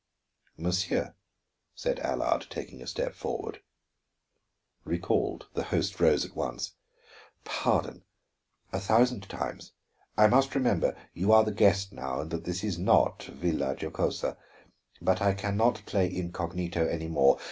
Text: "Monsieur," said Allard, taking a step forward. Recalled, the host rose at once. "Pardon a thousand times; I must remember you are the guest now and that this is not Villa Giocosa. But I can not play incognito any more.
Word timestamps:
"Monsieur," 0.57 1.13
said 1.75 1.99
Allard, 1.99 2.47
taking 2.49 2.81
a 2.81 2.87
step 2.87 3.13
forward. 3.13 3.61
Recalled, 4.83 5.45
the 5.53 5.65
host 5.65 5.99
rose 5.99 6.25
at 6.25 6.35
once. 6.35 6.73
"Pardon 7.45 8.03
a 8.73 8.79
thousand 8.79 9.29
times; 9.29 9.73
I 10.17 10.25
must 10.25 10.55
remember 10.55 10.97
you 11.13 11.31
are 11.31 11.43
the 11.43 11.51
guest 11.51 11.91
now 11.93 12.19
and 12.21 12.31
that 12.31 12.45
this 12.45 12.63
is 12.63 12.79
not 12.79 13.21
Villa 13.25 13.75
Giocosa. 13.75 14.37
But 15.03 15.21
I 15.21 15.35
can 15.35 15.55
not 15.55 15.83
play 15.85 16.11
incognito 16.11 16.87
any 16.87 17.07
more. 17.07 17.37